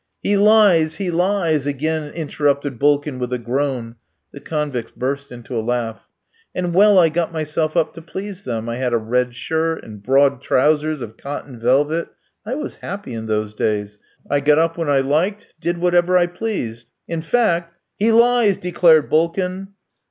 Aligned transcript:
"He 0.23 0.35
lies! 0.35 0.95
He 0.95 1.11
lies!" 1.11 1.67
again 1.67 2.11
interrupted 2.13 2.79
Bulkin, 2.79 3.19
with 3.19 3.31
a 3.33 3.37
groan. 3.37 3.97
The 4.31 4.39
convicts 4.39 4.89
burst 4.89 5.31
into 5.31 5.55
a 5.55 5.61
laugh. 5.61 6.07
"And 6.55 6.73
well 6.73 6.97
I 6.97 7.09
got 7.09 7.31
myself 7.31 7.77
up 7.77 7.93
to 7.93 8.01
please 8.01 8.41
them. 8.41 8.67
I 8.67 8.77
had 8.77 8.93
a 8.93 8.97
red 8.97 9.35
shirt, 9.35 9.83
and 9.83 10.01
broad 10.01 10.41
trousers 10.41 11.03
of 11.03 11.17
cotton 11.17 11.59
velvet. 11.59 12.07
I 12.47 12.55
was 12.55 12.77
happy 12.77 13.13
in 13.13 13.27
those 13.27 13.53
days. 13.53 13.99
I 14.27 14.39
got 14.39 14.57
up 14.57 14.75
when 14.75 14.89
I 14.89 15.01
liked; 15.01 15.53
did 15.59 15.77
whatever 15.77 16.17
I 16.17 16.25
pleased. 16.25 16.89
In 17.07 17.21
fact" 17.21 17.75
"He 17.99 18.11
lies," 18.11 18.57
declared 18.57 19.07
Bulkin. 19.07 19.67